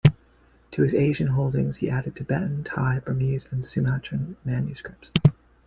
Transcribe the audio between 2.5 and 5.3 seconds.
Thai, Burmese and Sumatran manuscripts.